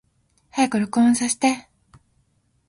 [0.49, 1.69] 早く録音させて